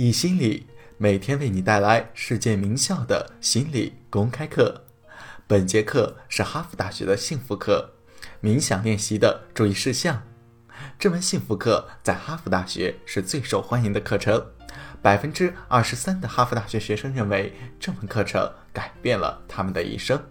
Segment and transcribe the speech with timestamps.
[0.00, 0.64] 易心理
[0.96, 4.84] 每天为你带来世界名校的心理公开课。
[5.44, 7.94] 本节课是哈佛大学的幸福课，
[8.40, 10.22] 冥想练习的注意事项。
[11.00, 14.40] 这门幸福课在哈佛大学是最受欢迎的课程，
[15.02, 20.22] 百分之二十三的哈佛大学学生认为这门课程改变了他们的一生。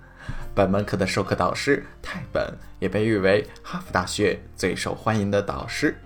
[0.55, 5.99] 本门课的授课导师泰本也被誉为哈佛大学最受欢迎的导师。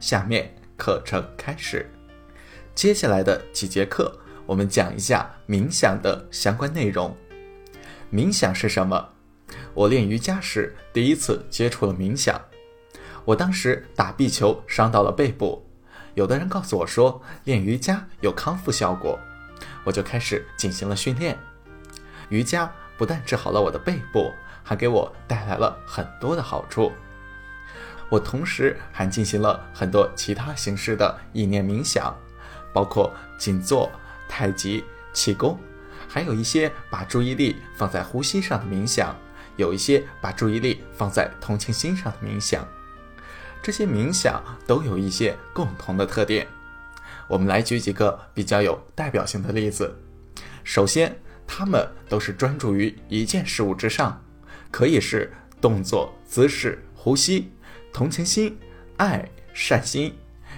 [0.00, 1.86] 下面课程开始。
[2.74, 7.14] 接下来的几节课，我们讲一下冥想的相关内容。
[8.10, 9.10] 冥想是什么？
[9.74, 12.40] 我练瑜伽时第一次接触了冥想。
[13.24, 15.64] 我当时打壁球伤到了背部，
[16.14, 19.18] 有的人告诉我说练瑜伽有康复效果，
[19.84, 21.38] 我就开始进行了训练。
[22.30, 24.32] 瑜伽不但治好了我的背部，
[24.62, 26.90] 还给我带来了很多的好处。
[28.08, 32.14] 我同时还进行了很多其他形式的意念冥想。
[32.72, 33.90] 包括静坐、
[34.28, 35.58] 太极、气功，
[36.08, 39.14] 还有一些把注意力放在呼吸上的冥想，
[39.56, 42.66] 有一些把注意力放在同情心上的冥想。
[43.62, 46.46] 这些冥想都有一些共同的特点。
[47.28, 49.96] 我们来举几个比较有代表性的例子。
[50.64, 51.16] 首先，
[51.46, 54.22] 他们都是专注于一件事物之上，
[54.70, 57.52] 可以是动作、姿势、呼吸、
[57.92, 58.58] 同情心、
[58.96, 60.14] 爱、善心，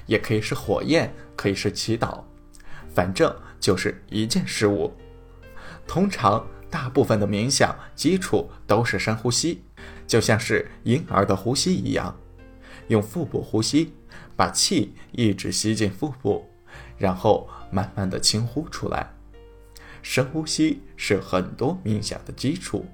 [0.06, 1.12] 也可以是火焰。
[1.36, 2.22] 可以是祈祷，
[2.94, 4.94] 反正就是一件事物。
[5.84, 9.64] 通常，大部分的冥想基础都是深呼吸，
[10.06, 12.16] 就像是婴儿的呼吸一样，
[12.86, 13.92] 用腹部呼吸，
[14.36, 16.48] 把气一直吸进腹部，
[16.96, 19.12] 然后慢慢的轻呼出来。
[20.00, 22.86] 深呼吸是很多冥想的基础，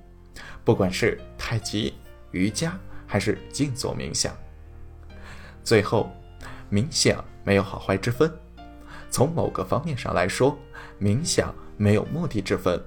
[0.65, 1.93] 不管是太极、
[2.33, 4.35] 瑜伽还是静坐冥想。
[5.63, 6.11] 最后，
[6.71, 7.25] 冥想。
[7.43, 8.31] 没有好坏之分，
[9.11, 10.59] 从某个方面上来说，
[11.01, 12.79] 冥想没有目的之分。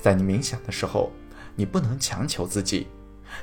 [0.00, 1.12] 在你冥想的时候，
[1.56, 2.86] 你不能强求自己，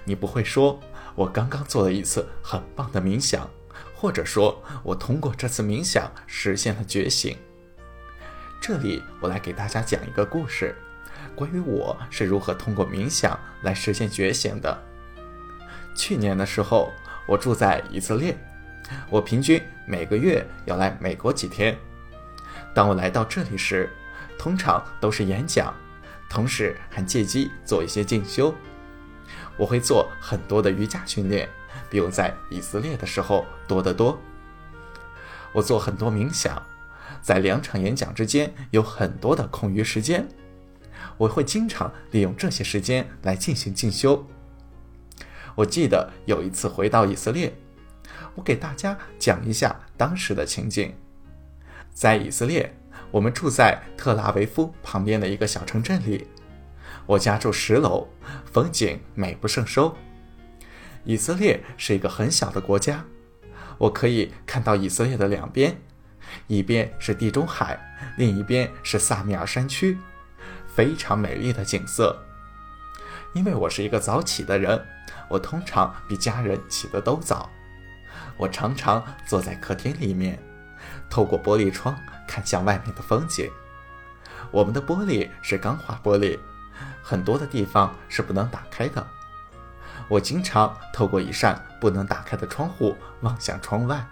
[0.06, 0.80] 你不会说
[1.14, 3.48] “我刚刚做了一次很棒的冥想”，
[3.94, 7.38] 或者说我通过这次冥想实现了觉醒。
[8.62, 10.74] 这里我来给大家讲一个故事，
[11.36, 14.84] 关于我是如何通过冥想来实现觉醒的。
[15.94, 16.94] 去年的时候，
[17.28, 18.36] 我住在以色列。
[19.10, 21.78] 我平均每个月要来美国几天。
[22.74, 23.90] 当我来到这里时，
[24.38, 25.74] 通常都是演讲，
[26.30, 28.54] 同时还借机做一些进修。
[29.58, 31.50] 我会做很多的瑜伽训练，
[31.90, 34.18] 比我在以色列的时候多得多。
[35.52, 36.62] 我做很多冥想，
[37.22, 40.28] 在两场演讲之间有很多的空余时间，
[41.18, 44.28] 我会经常利用这些时间来进行进修。
[45.56, 47.58] 我记得有一次回到以色列。
[48.38, 50.94] 我给大家讲一下当时的情景。
[51.92, 52.72] 在以色列，
[53.10, 56.28] 我们住在特拉维夫旁边的一个小城镇里。
[57.08, 58.08] 我家住十楼，
[58.46, 59.98] 风景美不胜收。
[61.04, 63.04] 以色列是一个很小的国家，
[63.80, 65.76] 我可以看到以色列的两边，
[66.46, 67.80] 一边是地中海，
[68.18, 69.98] 另一边是萨米尔山区，
[70.76, 72.16] 非常美丽的景色。
[73.34, 74.86] 因为我是一个早起的人，
[75.28, 77.50] 我通常比家人起得都早。
[78.38, 80.40] 我常常坐在客厅里面，
[81.10, 83.52] 透过玻璃窗看向外面的风景。
[84.52, 86.40] 我们的玻璃是钢化玻璃，
[87.02, 89.06] 很多的地方是不能打开的。
[90.08, 94.08] 我经常透过一扇不能打开的窗户望向窗外。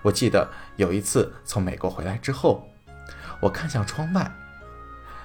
[0.00, 2.68] 我记得有一次从美国回来之后，
[3.40, 4.32] 我看向窗外，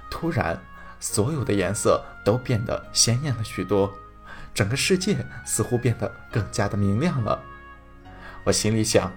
[0.10, 0.60] 突然
[1.00, 3.94] 所有的颜色都变得鲜艳了许多，
[4.54, 7.40] 整个世界似乎变得更加的明亮了。
[8.48, 9.12] 我心里想，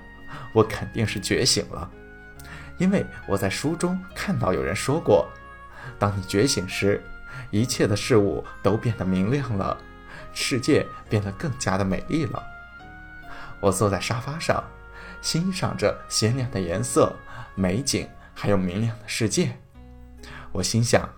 [0.52, 1.88] 我肯定是觉醒了，
[2.78, 5.30] 因为我在书中看到有人说过，
[6.00, 7.00] 当你觉醒时，
[7.52, 9.78] 一切的事物都变得明亮了，
[10.32, 12.42] 世界变得更加的美丽了。
[13.60, 14.64] 我坐在沙发上，
[15.22, 17.14] 欣赏着鲜亮的颜色、
[17.54, 19.56] 美景，还有明亮的世界。
[20.50, 21.08] 我心想，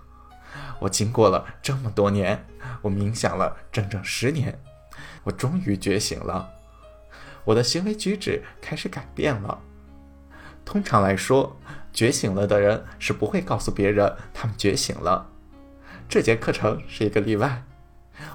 [0.79, 2.45] 我经过了这么多年，
[2.83, 4.61] 我冥想了整整十年，
[5.25, 6.47] 我终于觉醒了。
[7.45, 9.61] 我的行为举止开始改变了。
[10.65, 11.57] 通常来说，
[11.93, 15.29] 觉醒了的人是不会告诉别人他们觉醒了。
[16.09, 17.65] 这节课程是一个例外，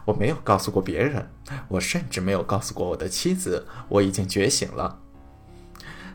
[0.05, 1.29] 我没有告诉过别人，
[1.69, 4.99] 我甚至没有告诉过我的妻子我已经觉醒了。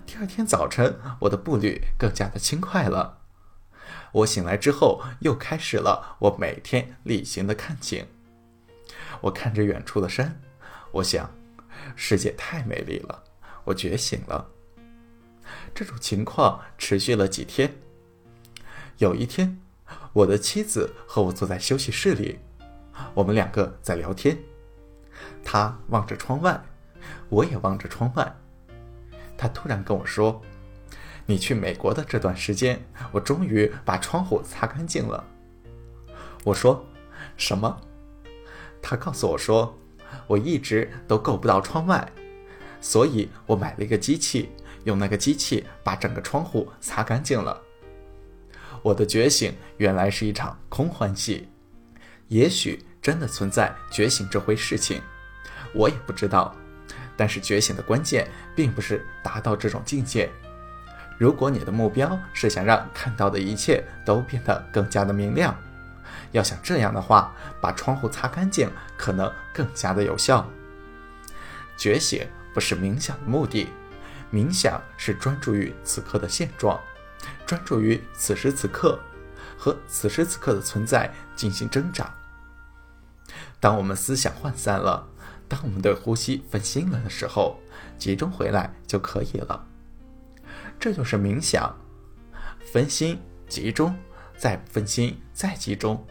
[0.05, 3.19] 第二天早晨，我的步履更加的轻快了。
[4.13, 8.07] 我醒来之后，又开始了我每天例行的看景。
[9.23, 10.39] 我看着远处的山，
[10.93, 11.31] 我想。
[11.97, 13.25] 世界太美丽了，
[13.65, 14.51] 我觉醒了。
[15.75, 17.75] 这种情况持续了几天。
[18.99, 19.61] 有一天，
[20.13, 22.39] 我的妻子和我坐在休息室里，
[23.15, 24.39] 我们两个在聊天。
[25.45, 26.63] 她望着窗外，
[27.29, 28.35] 我也望着窗外。
[29.37, 30.41] 她突然跟我说
[31.27, 32.81] ：“你去美国的这段时间，
[33.11, 35.25] 我终于把窗户擦干净了。”
[36.45, 36.85] 我说
[37.37, 37.81] ：“什么？”
[38.81, 39.77] 她告诉我说
[40.27, 42.07] ：“我一直都够不到窗外，
[42.81, 44.51] 所以我买了一个机器，
[44.85, 47.61] 用那个机器把整个窗户擦干净了。”
[48.83, 51.49] 我的觉醒原来是一场空欢戏，
[52.29, 55.01] 也许真的存在觉醒这回事情，
[55.75, 56.55] 我也不知道。
[57.17, 58.27] 但是觉醒的关键
[58.57, 60.29] 并不是达到这种境界。
[61.19, 65.55] 如果你的目标是想让看到的一切都变得更加的明亮，
[66.33, 70.49] 要想这样的话，把窗户擦干净可能更加的有效。
[71.77, 73.69] 觉醒不是冥想的目的，
[74.33, 76.81] 冥想是专注于此刻的现状。
[77.47, 78.99] 专注于此时此刻
[79.57, 82.13] 和此时此刻的存在进行挣扎。
[83.61, 85.07] 当我们思想涣散了，
[85.49, 87.61] 当我们对呼吸分心了的时候，
[87.99, 89.67] 集中回来就可以了。
[90.81, 91.79] 这就是冥想：
[92.73, 93.97] 分心、集中，
[94.37, 96.07] 再分心、再集中，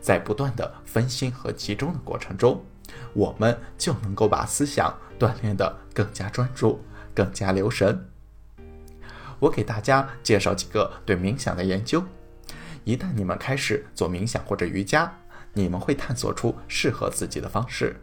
[0.00, 2.64] 在不断的分心和集中的过程中，
[3.12, 6.80] 我们就能够把思想锻炼得更加专注、
[7.12, 8.08] 更加留神。
[9.40, 12.04] 我给大家介绍几个对冥想的研究。
[12.84, 15.12] 一旦你们开始做冥想或者瑜伽，
[15.52, 18.00] 你们会探索出适合自己的方式。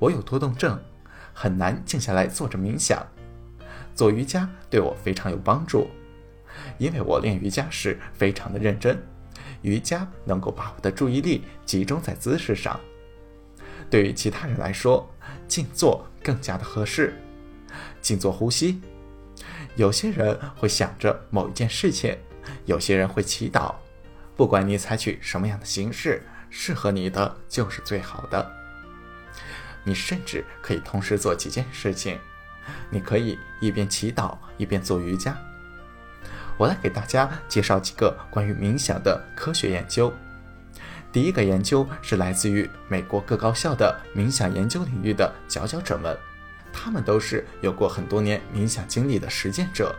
[0.00, 0.76] 我有多动症，
[1.32, 3.06] 很难静下来坐着冥想。
[3.94, 5.86] 做瑜伽对我非常有帮助，
[6.78, 9.00] 因为我练瑜伽时非常的认真。
[9.66, 12.78] 瑜伽能够把我的注意力集中在姿势上。
[13.90, 15.12] 对于其他人来说，
[15.48, 17.20] 静坐更加的合适。
[18.00, 18.80] 静坐呼吸。
[19.74, 22.16] 有些人会想着某一件事情，
[22.64, 23.74] 有些人会祈祷。
[24.36, 28.48] 不管你采取什么样的形式，适合你的就是最好的。
[29.82, 32.18] 你甚至可以同时做几件事情，
[32.88, 35.36] 你可以一边祈祷一边做瑜伽。
[36.56, 40.12] 我来给大家介绍几个关于冥想的科学研究。
[41.12, 46.16] 第一个研究是来自于美国各高校的冥想研究领域的佼佼者们。
[46.72, 49.94] 他们都是有过很多年冥想经历的实践者。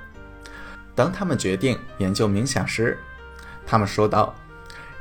[0.93, 2.97] 当他们决定研究冥想时，
[3.65, 4.35] 他们说道：“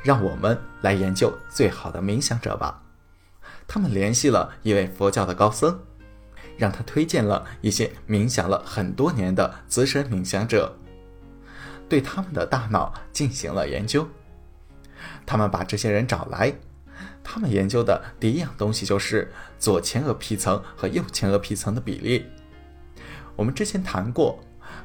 [0.02, 2.82] 让我们来研究最好的冥想者吧。”
[3.68, 5.78] 他们联系了一位佛教的高僧，
[6.56, 10.74] 让他推荐了一些冥想了很多年的资深冥想者，
[11.88, 14.06] 对他们的大脑进行了研究。
[15.24, 16.52] 他们把这些人找来。
[17.22, 22.24] 他们研究的第一样东西就是左前额皮层和右前额皮层的比例。
[23.34, 24.38] 我们之前谈过，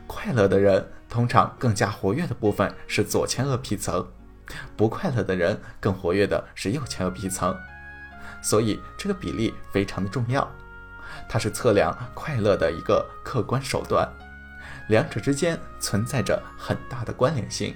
[0.08, 4.06] 快乐的人通常更加活跃的部分是左前额皮层，
[4.76, 7.56] 不快乐的人更活跃的是右前额皮层。
[8.42, 10.52] 所以这个比例非常的重要，
[11.30, 14.12] 它是测量快乐的一个客观手段，
[14.88, 17.76] 两者之间存在着很大的关联性。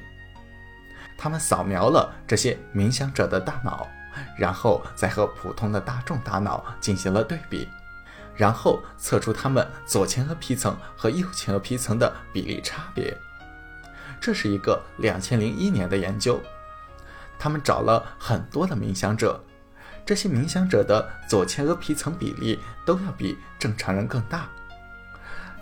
[1.17, 3.87] 他们扫描了这些冥想者的大脑。
[4.37, 7.67] 然后再和普通的大众大脑进行了对比，
[8.33, 13.13] 然后测出他们左前额皮层和右前额皮层的比例差别。
[14.21, 16.41] 这是一个两千零一年的研究，
[17.37, 19.37] 他们找了很多的冥想者，
[20.05, 24.47] 这些冥想者的左前额皮层比例都要比正常人更大，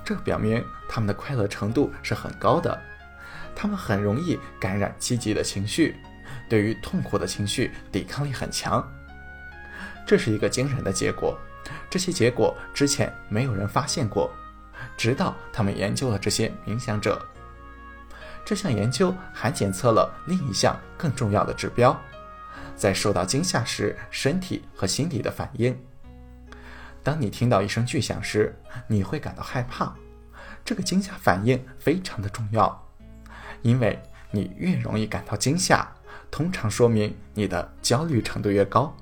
[0.03, 2.79] 这表明他们的快乐程度是很高的，
[3.55, 5.95] 他们很容易感染积极的情绪。
[6.49, 8.85] 对于痛苦的情绪抵抗力很强，
[10.05, 11.37] 这是一个惊人的结果。
[11.89, 14.31] 这些结果之前没有人发现过，
[14.97, 17.25] 直到他们研究了这些冥想者。
[18.43, 21.97] 这项研究还检测了另一项更重要的指标，
[22.75, 25.77] 在受到惊吓时身体和心理的反应。
[27.03, 28.55] 当你听到一声巨响时，
[28.87, 29.93] 你会感到害怕，
[30.63, 32.87] 这个惊吓反应非常的重要，
[33.61, 35.87] 因为你越容易感到惊吓。
[36.31, 38.95] 通常说明你的焦虑程度越高，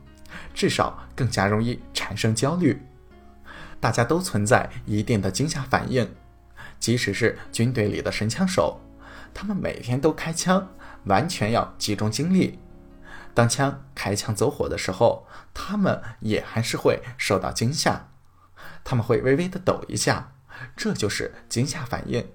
[0.53, 2.81] 至少更加容易产生焦虑。
[3.79, 6.09] 大家都存在一定的惊吓反应，
[6.77, 8.81] 即使是军队里的神枪手，
[9.33, 10.67] 他们每天都开枪，
[11.05, 12.59] 完全要集中精力。
[13.33, 18.09] 当枪开枪走火的时候，他们也还是会受到惊吓，
[18.83, 20.33] 他们会微微的抖一下，
[20.75, 22.27] 这就是惊吓反应。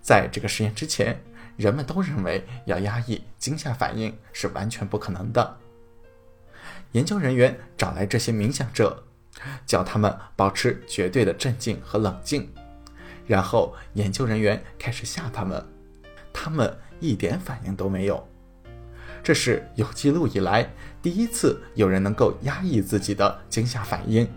[0.00, 1.22] 在这个实验之前。
[1.58, 5.58] 人们都认为要压抑惊吓反应是完全不可能的。
[6.92, 9.04] 研究人员找来这些冥想者，
[9.66, 12.50] 叫他们保持绝对的镇静和冷静，
[13.26, 15.62] 然后研究人员开始吓他们，
[16.32, 18.26] 他们一点反应都没有。
[19.22, 20.68] 这是有记录以来
[21.00, 24.28] 第一次有人能够压抑自己的惊吓反应。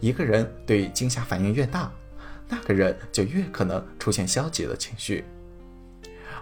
[0.00, 1.90] 一个人对惊吓反应越大，
[2.48, 5.24] 那个人就越可能出现消极的情绪。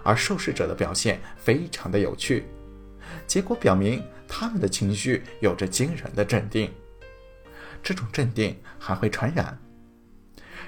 [0.03, 2.45] 而受试者的表现非常的有趣，
[3.25, 6.69] 结果表明他们的情绪有着惊人的镇定。
[7.81, 9.57] 这种镇定还会传染。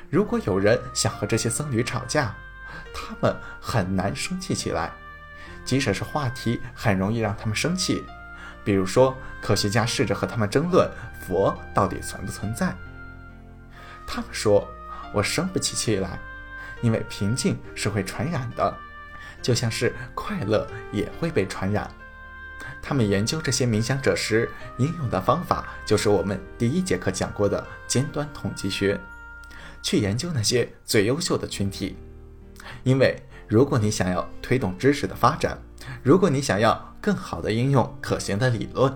[0.10, 2.34] 如果有人想和这些僧侣吵架，
[2.94, 4.92] 他们很难生气起来。
[5.68, 8.02] 即使是话题很容易让他们生气，
[8.64, 12.74] 比如说科学家试着和他们争论佛到底存不存在，
[14.08, 14.66] 他们说
[15.14, 16.18] ：“我生不起气来，
[16.82, 18.78] 因为平静是会传染的，
[19.42, 21.92] 就像是快乐也会被传染。”
[22.82, 28.98] 他们研究这些冥想者时应用的方法，就是我们第一节课讲过的尖端统计学，
[29.82, 31.98] 去研究那些最优秀的群体，
[32.84, 33.22] 因为。
[33.48, 35.58] 如果你想要推动知识的发展，
[36.04, 38.94] 如果你想要更好的应用可行的理论，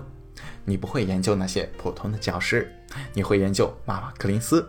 [0.66, 2.70] 你不会研究那些普通的教师，
[3.14, 4.62] 你会研究马马克林斯；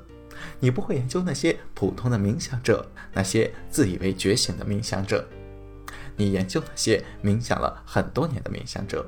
[0.62, 5.28] 你不会研究那些普通的冥想者，那些自以为觉醒的冥想者，
[6.16, 9.06] 你研究那些冥想了很多年的冥想者。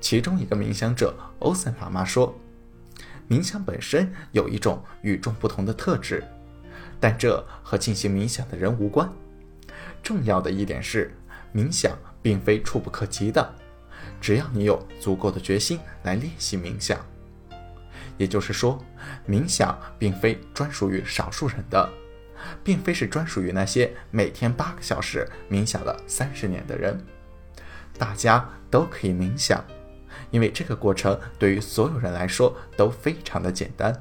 [0.00, 2.32] 其中一个冥想者欧森喇嘛说
[3.28, 6.22] ：“冥想本身有一种与众不同的特质，
[7.00, 9.10] 但这和进行冥想的人无关。”
[10.02, 11.14] 重要的一点是，
[11.54, 13.54] 冥想并非触不可及的，
[14.20, 16.98] 只要你有足够的决心来练习冥想。
[18.18, 18.84] 也就是说，
[19.26, 21.88] 冥想并非专属于少数人的，
[22.62, 26.98] 并非是专属于那些每天八个小时冥想了三十年的人。
[27.96, 29.64] 大家都可以冥想，
[30.30, 33.94] 因为这个过程对于所有人来说都非常的简单。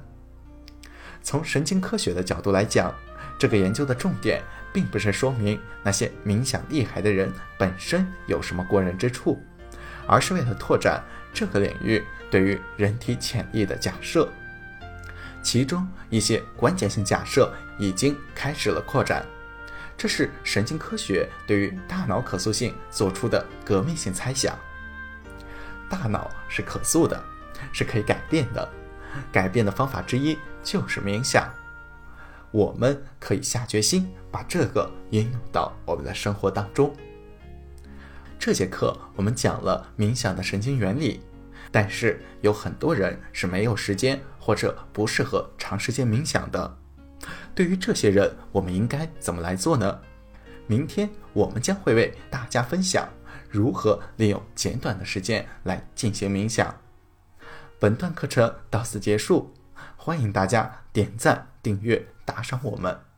[1.21, 2.93] 从神经科学的角度来讲，
[3.39, 4.41] 这个研究的重点。
[4.73, 9.41] 并不是说明那些冥想厉害的人本身有什么过人之处，
[10.07, 14.29] 而是为了拓展这个领域对于人体潜力的假设。
[15.41, 19.25] 其中一些关键性假设已经开始了扩展，
[19.97, 24.57] 这是神经科学对于大脑可塑性做出的革命性猜想。
[25.89, 27.21] 大脑是可塑的，
[27.73, 28.69] 是可以改变的，
[29.31, 31.51] 改变的方法之一就是冥想。
[32.51, 36.93] 我们可以下决心把这个应用到我们的生活当中。
[38.37, 41.21] 这节课我们讲了冥想的神经原理，
[41.71, 46.77] 但是有很多人是没有时间或者不适合长时间冥想的。
[47.53, 49.99] 对于这些人，我们应该怎么来做呢？
[50.67, 53.07] 明天我们将会为大家分享
[53.49, 56.75] 如何利用简短的时间来进行冥想。
[57.77, 59.53] 本段课程到此结束，
[59.95, 62.07] 欢迎大家点赞、订阅。
[62.31, 63.10] 打赏我们。